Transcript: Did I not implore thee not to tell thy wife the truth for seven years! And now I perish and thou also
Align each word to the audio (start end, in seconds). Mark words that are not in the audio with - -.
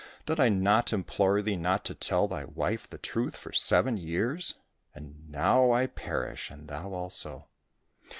Did 0.25 0.39
I 0.39 0.49
not 0.49 0.91
implore 0.93 1.43
thee 1.43 1.55
not 1.55 1.85
to 1.85 1.93
tell 1.93 2.27
thy 2.27 2.45
wife 2.45 2.89
the 2.89 2.97
truth 2.97 3.35
for 3.35 3.53
seven 3.53 3.97
years! 3.97 4.55
And 4.95 5.29
now 5.29 5.71
I 5.73 5.85
perish 5.85 6.49
and 6.49 6.67
thou 6.67 6.91
also 6.91 7.47